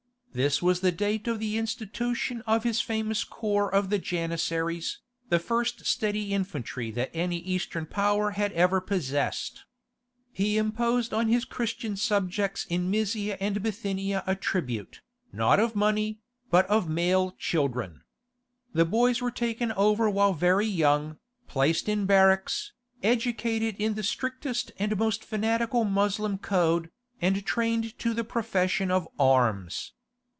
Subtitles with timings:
[0.33, 5.39] This was the date of the institution of his famous corps of the Janissaries, the
[5.39, 9.65] first steady infantry that any Eastern power had ever possessed.
[10.31, 15.01] He imposed on his Christian subjects in Mysia and Bithynia a tribute,
[15.33, 18.03] not of money, but of male children.
[18.73, 21.17] The boys were taken over while very young,
[21.49, 22.71] placed in barracks,
[23.03, 26.89] educated in the strictest and most fanatical Moslem code,
[27.21, 29.91] and trained to the profession of arms.